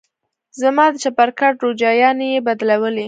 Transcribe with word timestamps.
زما 0.61 0.85
د 0.91 0.95
چپرکټ 1.03 1.55
روجايانې 1.65 2.27
يې 2.33 2.39
بدلولې. 2.47 2.99